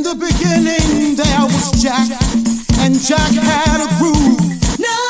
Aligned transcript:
In 0.00 0.04
the 0.04 0.14
beginning 0.14 1.14
there 1.14 1.44
was 1.44 1.72
Jack, 1.82 2.08
and 2.80 2.98
Jack 2.98 3.32
had 3.36 3.84
a 3.84 3.88
groove. 4.00 4.40
No, 4.80 5.09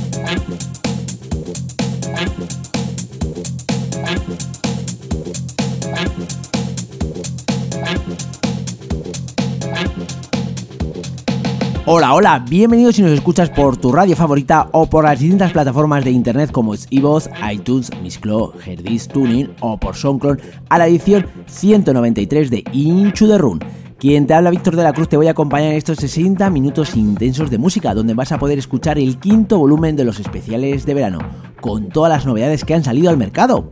Hola, 11.93 12.13
hola, 12.13 12.45
bienvenidos 12.49 12.95
si 12.95 13.01
nos 13.01 13.11
escuchas 13.11 13.49
por 13.49 13.75
tu 13.75 13.91
radio 13.91 14.15
favorita 14.15 14.69
o 14.71 14.89
por 14.89 15.03
las 15.03 15.19
distintas 15.19 15.51
plataformas 15.51 16.05
de 16.05 16.11
internet 16.11 16.49
como 16.49 16.73
es 16.73 16.87
iVoox, 16.89 17.29
iTunes, 17.51 17.91
Mixcloud, 18.01 18.53
Herdis, 18.65 19.09
Tuning 19.09 19.53
o 19.59 19.77
por 19.77 19.97
SoundCloud 19.97 20.39
a 20.69 20.77
la 20.77 20.87
edición 20.87 21.25
193 21.47 22.49
de 22.49 22.63
Into 22.71 23.27
the 23.27 23.37
Run. 23.37 23.59
Quien 24.01 24.25
te 24.25 24.33
habla 24.33 24.49
Víctor 24.49 24.75
de 24.75 24.81
la 24.81 24.93
Cruz 24.93 25.09
te 25.09 25.15
voy 25.15 25.27
a 25.27 25.31
acompañar 25.31 25.69
en 25.69 25.77
estos 25.77 25.99
60 25.99 26.49
minutos 26.49 26.95
intensos 26.95 27.51
de 27.51 27.59
música 27.59 27.93
donde 27.93 28.15
vas 28.15 28.31
a 28.31 28.39
poder 28.39 28.57
escuchar 28.57 28.97
el 28.97 29.19
quinto 29.19 29.59
volumen 29.59 29.95
de 29.95 30.03
los 30.03 30.19
especiales 30.19 30.87
de 30.87 30.95
verano 30.95 31.19
con 31.61 31.89
todas 31.89 32.11
las 32.11 32.25
novedades 32.25 32.65
que 32.65 32.73
han 32.73 32.83
salido 32.83 33.11
al 33.11 33.17
mercado. 33.17 33.69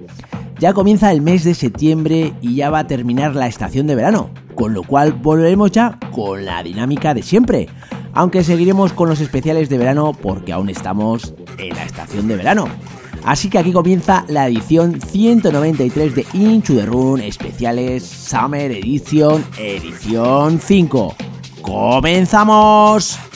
Ya 0.60 0.74
comienza 0.74 1.12
el 1.12 1.24
mes 1.24 1.46
de 1.46 1.56
septiembre 1.56 2.36
y 2.44 2.54
ya 2.54 2.70
va 2.70 2.78
a 2.78 2.86
terminar 2.86 3.36
la 3.36 3.48
estación 3.48 3.88
de 3.88 3.96
verano, 3.96 4.30
con 4.54 4.76
lo 4.76 4.84
cual 4.84 5.14
volveremos 5.14 5.72
ya 5.72 5.98
con 6.12 6.46
la 6.46 6.62
dinámica 6.62 7.16
de 7.16 7.24
siempre. 7.24 7.68
Aunque 8.14 8.44
seguiremos 8.44 8.94
con 8.94 9.10
los 9.10 9.22
especiales 9.22 9.68
de 9.68 9.80
verano 9.80 10.14
porque 10.14 10.54
aún 10.54 10.70
estamos 10.70 11.34
en 11.58 11.76
la 11.76 11.86
estación 11.86 12.28
de 12.28 12.36
verano. 12.36 12.68
Así 13.30 13.48
que 13.48 13.60
aquí 13.60 13.72
comienza 13.72 14.26
la 14.28 14.48
edición 14.48 15.00
193 15.00 16.16
de 16.16 16.26
Into 16.34 16.74
the 16.74 16.84
Run 16.88 17.22
especiales 17.22 18.04
Summer 18.04 18.72
Edition 18.72 19.46
edición 19.56 20.60
5. 20.60 21.16
¡Comenzamos! 21.62 23.29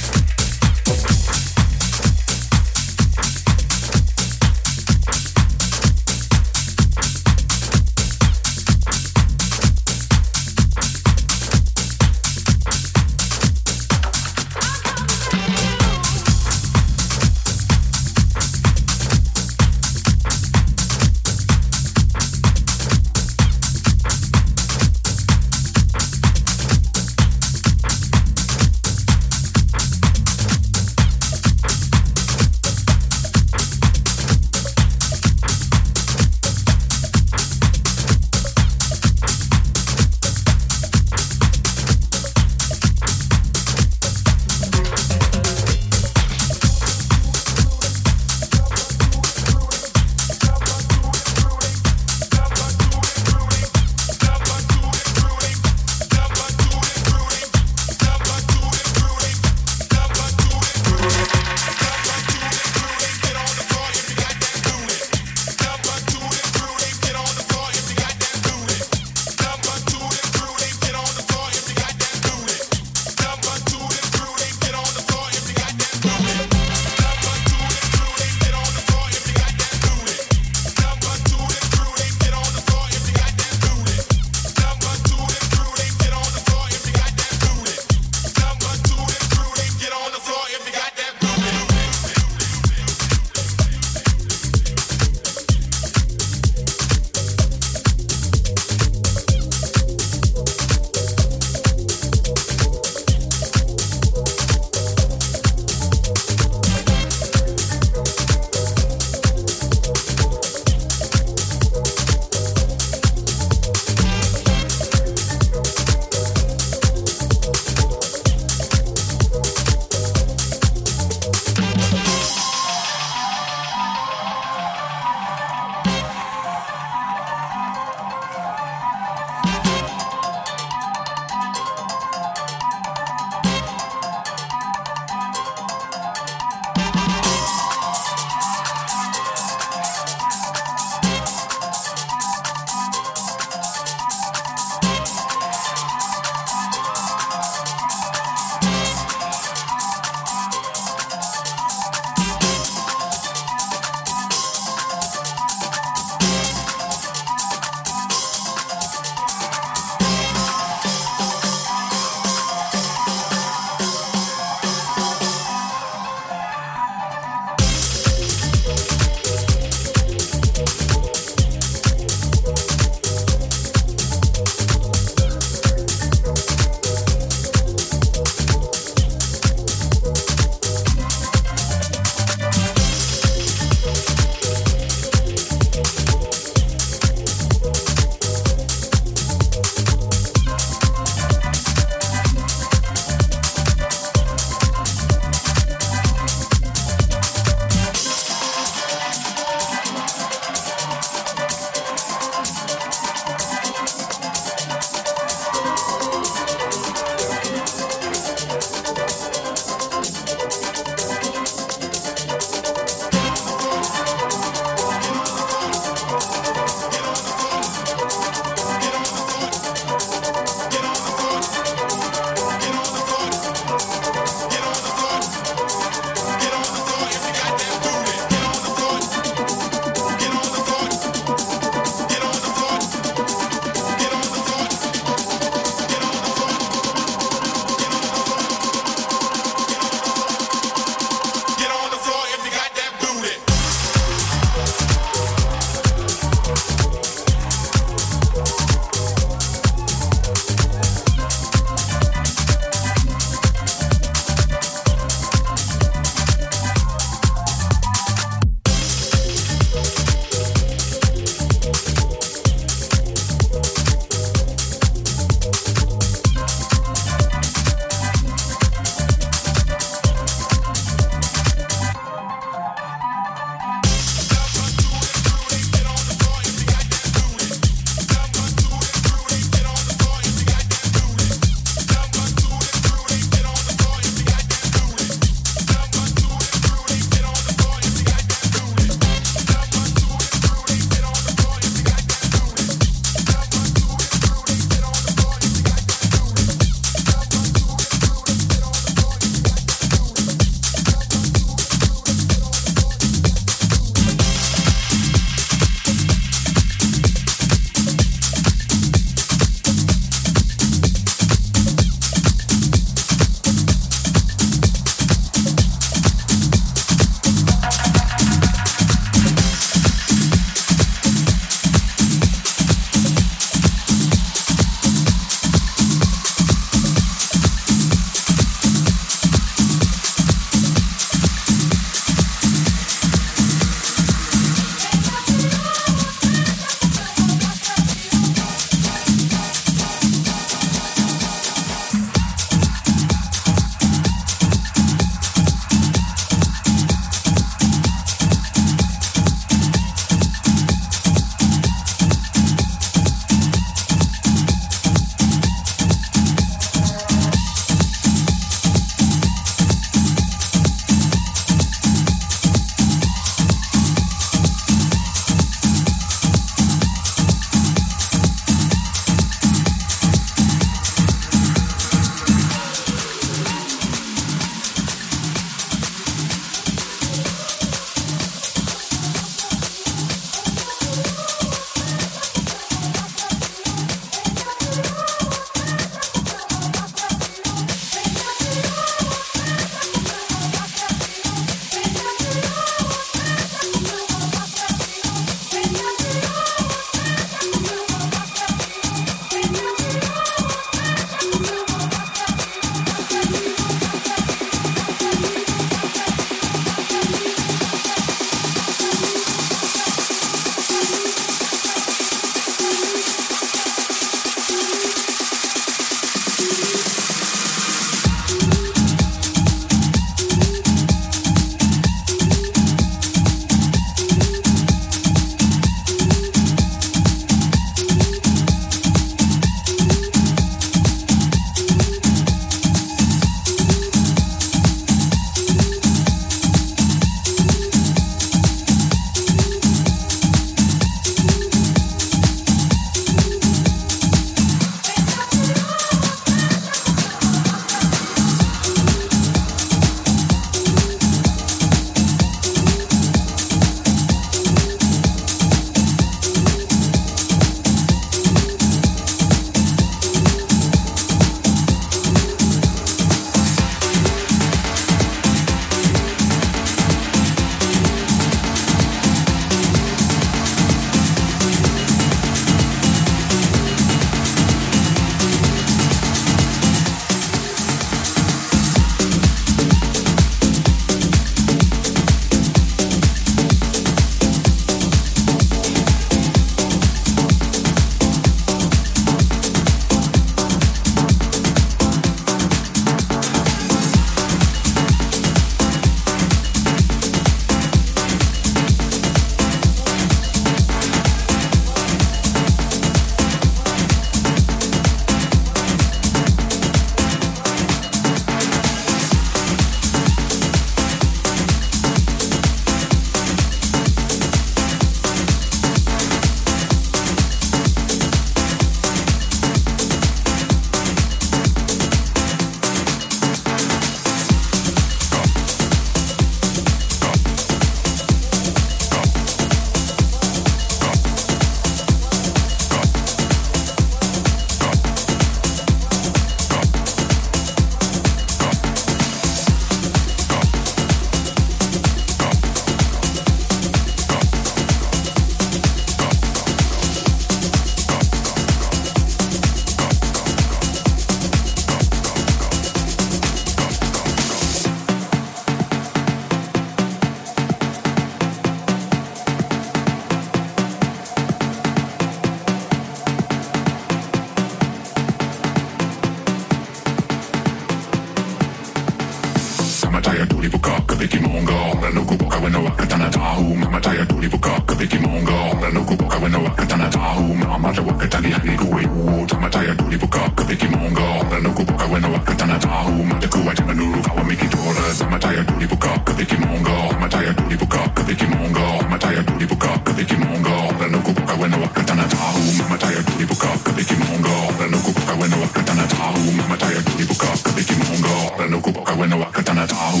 Kabiki 570.96 571.18
mongo 571.18 571.52
Rano 571.82 572.00
kuboka 572.04 572.36
wena 572.38 572.58
wakatana 572.58 573.10
tahu 573.10 573.54
Mama 573.56 573.80
taya 573.80 574.06
tuli 574.06 574.28
buka 574.28 574.60
kabiki 574.66 574.98
mongo 574.98 575.58
Rano 575.62 575.80
kuboka 575.84 576.16
wena 576.18 576.38
wakatana 576.38 576.88
tahu 576.88 577.34
Mama 577.34 577.72
taya 577.72 577.86
wakatali 577.86 578.30
hani 578.30 578.56
kuwe 578.56 578.86
Tama 579.26 579.50
taya 579.50 579.74
tuli 579.74 579.96
buka 579.98 580.18
kabiki 580.34 580.66
mongo 580.66 581.26
Rano 581.32 581.50
kuboka 581.50 581.84
wena 581.84 582.08
wakatana 582.08 582.58
tahu 582.58 583.04
Mata 583.04 583.28
kuwa 583.28 583.54
jama 583.54 583.74
nuru 583.74 584.02
kawa 584.02 584.24
miki 584.24 584.46
tora 584.48 584.94
Tama 584.98 585.18
taya 585.18 585.44
tuli 585.44 585.66
buka 585.66 585.88
kabiki 585.98 586.36
mongo 586.36 586.92
Mama 586.92 587.08
taya 587.08 587.34
tuli 587.34 587.56
buka 587.56 587.78
kabiki 587.94 588.24
mongo 588.26 588.82
Mama 588.82 588.98
taya 588.98 589.22
tuli 589.22 589.46
buka 589.46 589.68
kabiki 589.84 590.14
mongo 590.16 590.72
Rano 590.80 590.98
kuboka 590.98 591.34
wena 591.34 591.56
wakatana 591.56 592.04
tahu 592.04 592.40
Mama 592.62 592.78
taya 592.78 593.02
tuli 593.02 593.26
buka 593.26 593.48
kabiki 593.64 593.94
mongo 593.94 594.34
Rano 594.60 594.78
kuboka 594.78 595.12
wena 595.12 595.36
wakatana 595.36 595.82
tahu 595.86 596.32
Mama 596.36 596.56
taya 596.56 596.82
tuli 596.82 597.04
buka 597.04 597.26
kabiki 597.42 597.74
mongo 597.74 598.32
Rano 598.38 598.58
kuboka 598.60 598.92
wena 598.94 599.16
wakatana 599.16 599.66
tahu 599.66 600.00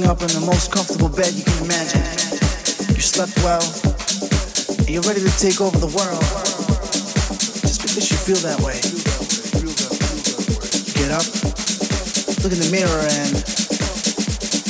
waking 0.00 0.10
up 0.10 0.22
in 0.22 0.28
the 0.28 0.46
most 0.46 0.72
comfortable 0.72 1.08
bed 1.08 1.32
you 1.34 1.44
can 1.44 1.64
imagine. 1.64 2.00
You 2.94 3.02
slept 3.04 3.36
well, 3.44 3.60
and 4.78 4.88
you're 4.88 5.04
ready 5.04 5.20
to 5.20 5.32
take 5.36 5.60
over 5.60 5.76
the 5.76 5.92
world. 5.92 6.24
Just 7.60 7.82
because 7.82 8.08
you 8.10 8.16
feel 8.16 8.40
that 8.40 8.60
way. 8.64 8.80
You 9.60 9.68
get 10.96 11.12
up, 11.12 11.26
look 12.40 12.52
in 12.52 12.60
the 12.60 12.70
mirror, 12.72 13.04
and 13.20 13.44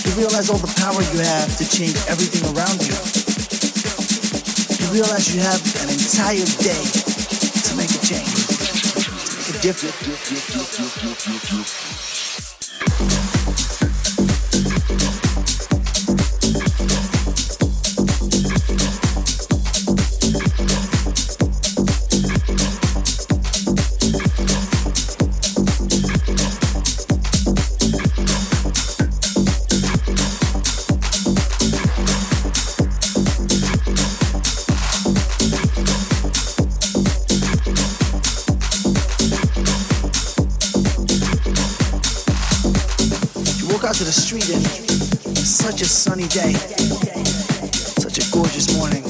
you 0.02 0.10
realize 0.18 0.50
all 0.50 0.58
the 0.58 0.72
power 0.82 0.98
you 1.14 1.22
have 1.22 1.54
to 1.58 1.64
change 1.68 1.94
everything 2.10 2.42
around 2.50 2.82
you. 2.82 2.94
You 4.82 4.86
realize 4.90 5.30
you 5.30 5.40
have 5.42 5.62
an 5.82 5.90
entire 5.94 6.46
day 6.58 6.82
to 6.90 7.70
make 7.78 7.92
a 7.94 8.00
change, 8.02 8.34
make 9.38 9.54
a 9.54 9.58
difference. 9.62 10.00
To 44.00 44.06
the 44.06 44.12
street 44.12 44.48
and 44.48 44.64
such 45.36 45.82
a 45.82 45.84
sunny 45.84 46.24
day, 46.32 46.56
such 48.00 48.16
a 48.16 48.24
gorgeous 48.32 48.72
morning. 48.72 49.04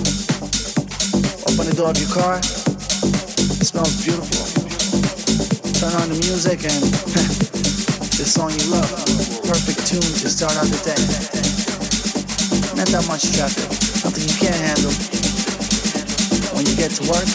Open 1.46 1.62
the 1.62 1.76
door 1.78 1.94
of 1.94 1.98
your 2.02 2.10
car, 2.10 2.42
it 2.42 3.62
smells 3.62 4.02
beautiful. 4.02 4.42
Turn 5.78 5.94
on 5.94 6.10
the 6.10 6.18
music 6.26 6.66
and 6.66 6.82
the 8.18 8.26
song 8.26 8.50
you 8.50 8.66
love, 8.66 8.90
perfect 9.46 9.86
tune 9.86 10.02
to 10.02 10.26
start 10.26 10.58
out 10.58 10.66
the 10.66 10.82
day. 10.82 11.02
Not 12.74 12.90
that 12.90 13.06
much 13.06 13.30
traffic, 13.30 13.70
nothing 14.02 14.26
you 14.26 14.36
can't 14.42 14.58
handle. 14.58 14.90
When 16.58 16.66
you 16.66 16.74
get 16.74 16.90
to 16.98 17.06
work, 17.06 17.30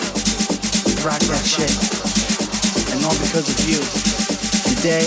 rock 1.07 1.23
that 1.31 1.45
shit. 1.47 1.71
And 2.91 2.99
all 3.05 3.15
because 3.23 3.47
of 3.47 3.63
you. 3.63 4.14
Day 4.85 4.99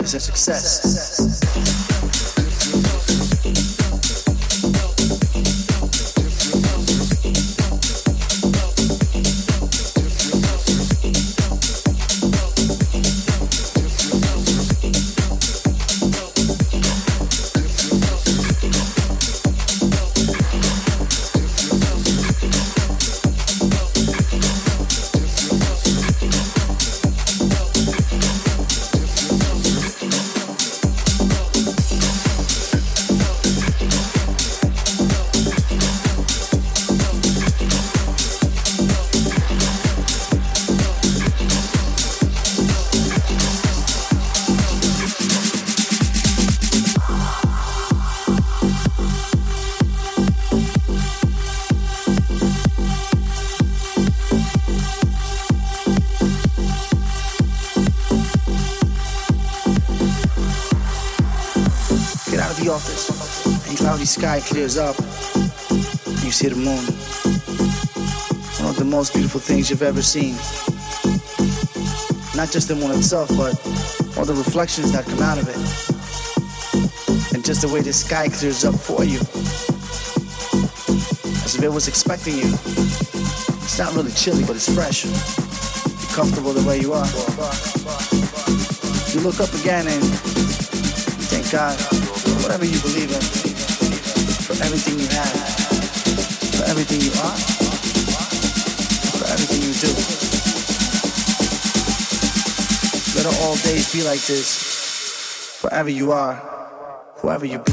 is 0.00 0.14
a 0.14 0.18
success. 0.18 2.13
Sky 64.40 64.48
clears 64.48 64.78
up, 64.78 64.96
you 66.24 66.32
see 66.32 66.48
the 66.48 66.56
moon. 66.56 66.82
One 68.58 68.70
of 68.70 68.76
the 68.76 68.84
most 68.84 69.12
beautiful 69.14 69.40
things 69.40 69.70
you've 69.70 69.82
ever 69.82 70.02
seen. 70.02 70.34
Not 72.34 72.50
just 72.50 72.66
the 72.66 72.74
moon 72.74 72.90
itself, 72.90 73.28
but 73.36 73.54
all 74.18 74.24
the 74.24 74.34
reflections 74.34 74.90
that 74.92 75.04
come 75.04 75.22
out 75.22 75.38
of 75.38 75.46
it. 75.48 75.56
And 77.32 77.44
just 77.44 77.62
the 77.62 77.68
way 77.68 77.80
the 77.80 77.92
sky 77.92 78.28
clears 78.28 78.64
up 78.64 78.74
for 78.74 79.04
you. 79.04 79.20
As 81.44 81.54
if 81.54 81.62
it 81.62 81.70
was 81.70 81.86
expecting 81.86 82.34
you. 82.34 82.50
It's 83.62 83.78
not 83.78 83.94
really 83.94 84.12
chilly, 84.12 84.42
but 84.42 84.56
it's 84.56 84.72
fresh. 84.74 85.04
You're 85.04 86.14
comfortable 86.16 86.52
the 86.52 86.66
way 86.66 86.80
you 86.80 86.92
are. 86.92 87.06
You 89.14 89.20
look 89.20 89.38
up 89.38 89.52
again 89.60 89.86
and 89.86 90.02
thank 91.30 91.52
God, 91.52 91.78
whatever 92.42 92.64
you 92.64 92.80
believe 92.80 93.12
in 93.12 93.53
everything 94.64 94.98
you 94.98 95.08
have, 95.08 95.28
for 96.56 96.64
everything 96.64 97.00
you 97.00 97.12
are, 97.20 97.36
for 99.18 99.26
everything 99.30 99.60
you 99.60 99.74
do. 99.76 99.92
Let 103.14 103.26
all 103.42 103.56
days 103.56 103.92
be 103.92 104.02
like 104.02 104.20
this, 104.20 105.60
wherever 105.62 105.90
you 105.90 106.12
are, 106.12 106.34
whoever 107.16 107.46
you 107.46 107.58
be. 107.58 107.72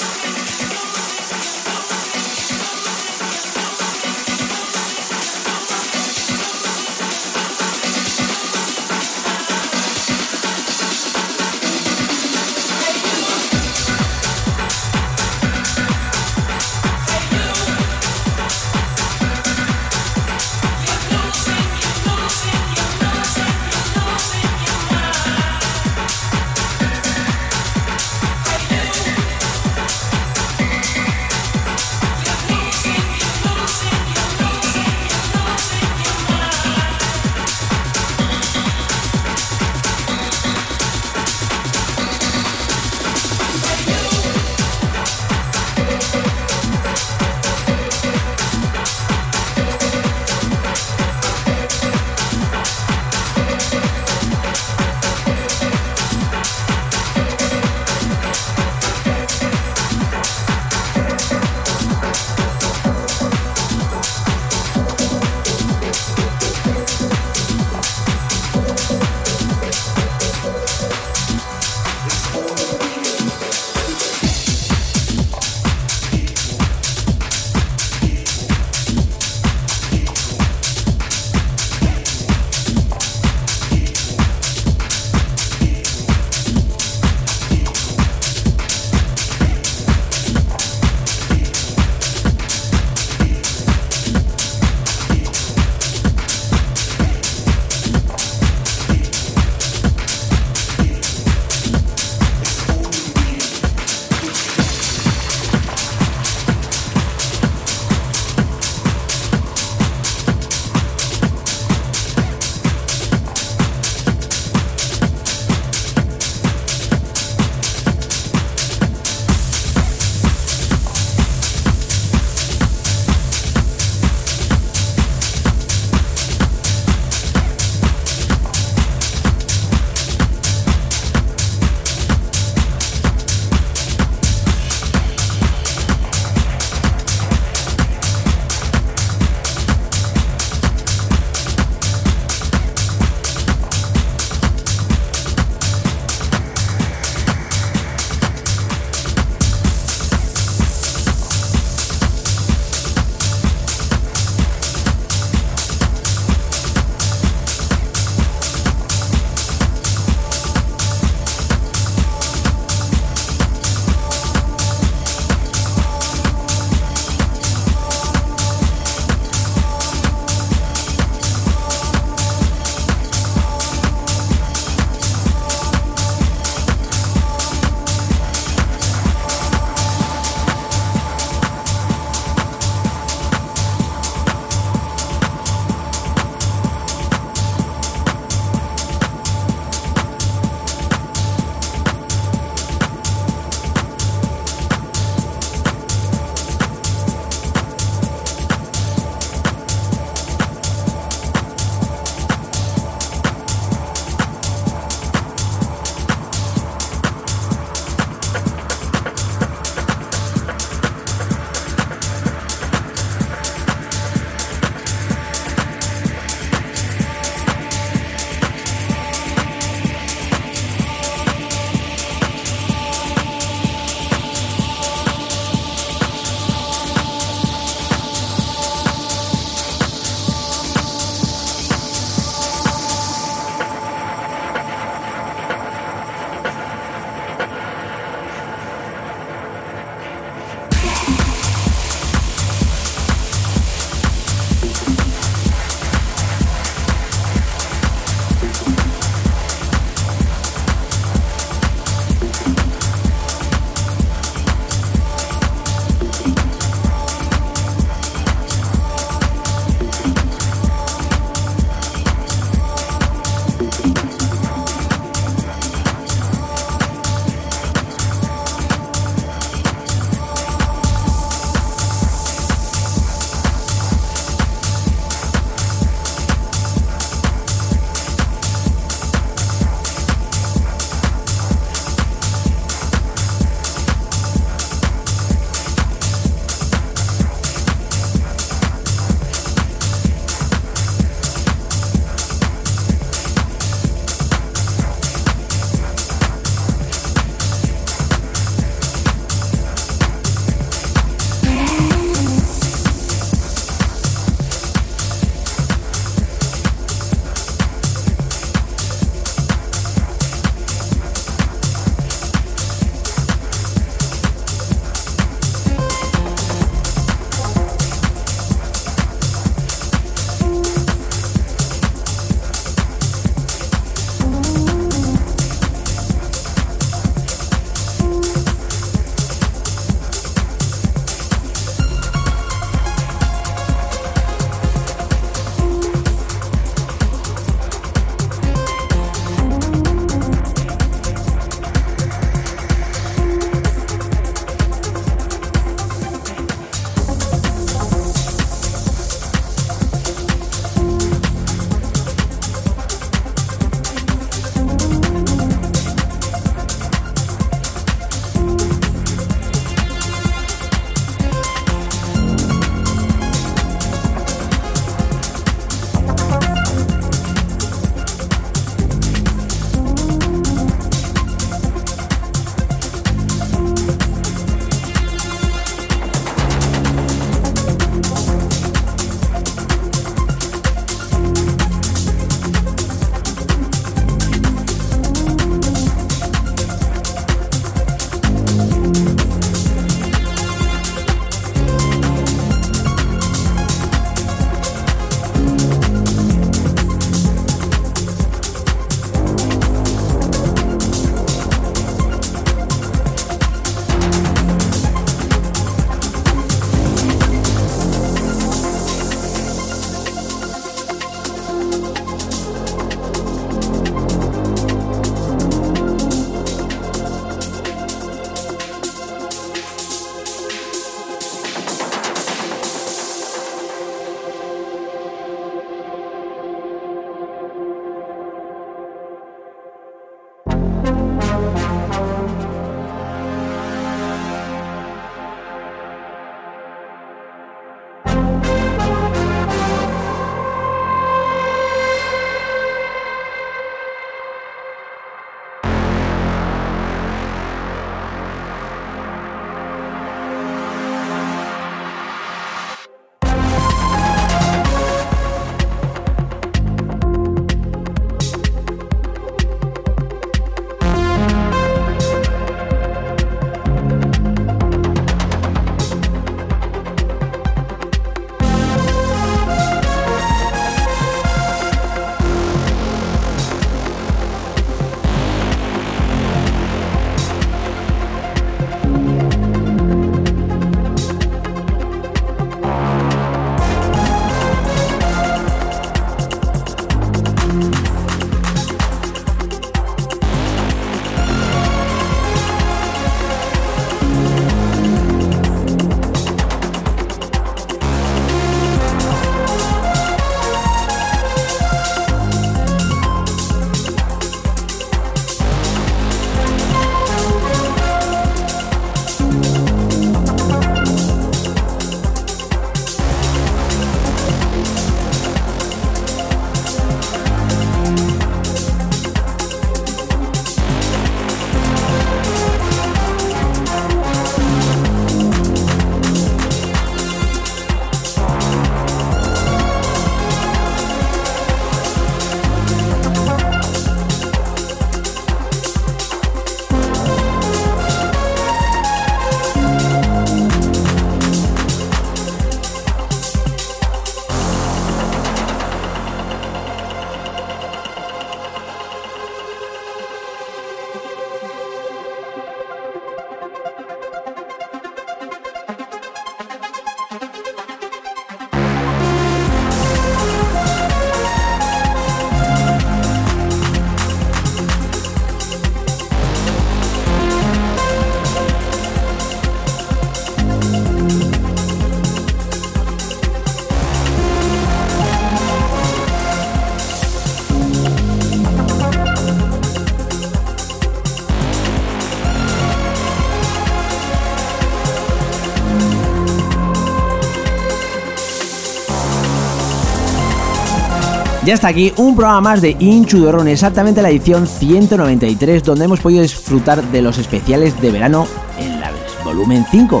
Ya 591.50 591.54
está 591.54 591.66
aquí 591.66 591.92
un 591.96 592.14
programa 592.14 592.40
más 592.40 592.60
de 592.60 592.76
Inchu 592.78 593.24
de 593.24 593.32
Ron, 593.32 593.48
exactamente 593.48 594.02
la 594.02 594.10
edición 594.10 594.46
193, 594.46 595.64
donde 595.64 595.86
hemos 595.86 595.98
podido 595.98 596.22
disfrutar 596.22 596.80
de 596.80 597.02
los 597.02 597.18
especiales 597.18 597.80
de 597.80 597.90
verano 597.90 598.28
en 598.56 598.78
la 598.78 598.92
volumen 599.24 599.66
5. 599.68 600.00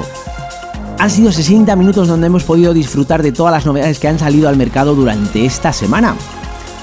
Han 1.00 1.10
sido 1.10 1.32
60 1.32 1.74
minutos 1.74 2.06
donde 2.06 2.28
hemos 2.28 2.44
podido 2.44 2.72
disfrutar 2.72 3.24
de 3.24 3.32
todas 3.32 3.52
las 3.52 3.66
novedades 3.66 3.98
que 3.98 4.06
han 4.06 4.20
salido 4.20 4.48
al 4.48 4.56
mercado 4.56 4.94
durante 4.94 5.44
esta 5.44 5.72
semana. 5.72 6.14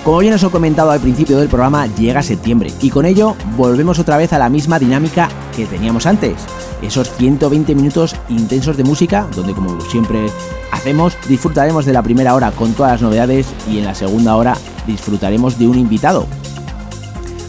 Como 0.03 0.17
bien 0.17 0.33
os 0.33 0.43
he 0.43 0.49
comentado 0.49 0.91
al 0.91 0.99
principio 0.99 1.37
del 1.37 1.47
programa, 1.47 1.87
llega 1.87 2.21
septiembre 2.21 2.69
y 2.81 2.89
con 2.89 3.05
ello 3.05 3.37
volvemos 3.55 3.99
otra 3.99 4.17
vez 4.17 4.33
a 4.33 4.37
la 4.37 4.49
misma 4.49 4.79
dinámica 4.79 5.29
que 5.55 5.65
teníamos 5.65 6.05
antes. 6.05 6.35
Esos 6.81 7.11
120 7.11 7.73
minutos 7.75 8.15
intensos 8.29 8.77
de 8.77 8.83
música, 8.83 9.27
donde 9.35 9.53
como 9.53 9.81
siempre 9.81 10.27
hacemos, 10.71 11.17
disfrutaremos 11.27 11.85
de 11.85 11.93
la 11.93 12.03
primera 12.03 12.35
hora 12.35 12.51
con 12.51 12.73
todas 12.73 12.93
las 12.93 13.01
novedades 13.01 13.47
y 13.69 13.79
en 13.79 13.85
la 13.85 13.95
segunda 13.95 14.35
hora 14.35 14.55
disfrutaremos 14.85 15.57
de 15.57 15.67
un 15.67 15.79
invitado. 15.79 16.27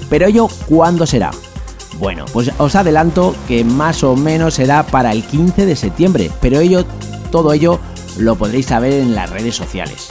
Pero 0.08 0.26
ello, 0.26 0.48
¿cuándo 0.66 1.06
será? 1.06 1.30
Bueno, 1.98 2.24
pues 2.32 2.50
os 2.58 2.74
adelanto 2.74 3.34
que 3.46 3.64
más 3.64 4.04
o 4.04 4.16
menos 4.16 4.54
será 4.54 4.84
para 4.84 5.12
el 5.12 5.24
15 5.24 5.66
de 5.66 5.76
septiembre, 5.76 6.30
pero 6.40 6.60
ello, 6.60 6.84
todo 7.30 7.52
ello 7.52 7.80
lo 8.18 8.36
podréis 8.36 8.66
saber 8.66 8.94
en 8.94 9.14
las 9.14 9.30
redes 9.30 9.56
sociales. 9.56 10.08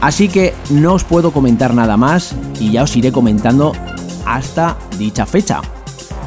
Así 0.00 0.28
que 0.28 0.54
no 0.70 0.94
os 0.94 1.04
puedo 1.04 1.30
comentar 1.30 1.74
nada 1.74 1.96
más 1.96 2.34
y 2.58 2.72
ya 2.72 2.82
os 2.82 2.96
iré 2.96 3.12
comentando 3.12 3.72
hasta 4.24 4.78
dicha 4.98 5.26
fecha. 5.26 5.60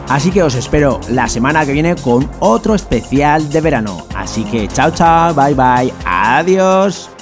Así 0.10 0.32
que 0.32 0.43
os 0.43 0.56
espero 0.56 0.99
la 1.10 1.28
semana 1.28 1.66
que 1.66 1.72
viene 1.72 1.95
con 1.95 2.30
otro 2.39 2.76
especial 2.76 3.49
de 3.49 3.62
verano. 3.62 4.06
Así 4.16 4.43
que 4.43 4.68
chao 4.68 4.91
chao, 4.91 5.34
bye 5.34 5.54
bye, 5.54 5.93
adiós. 6.06 7.12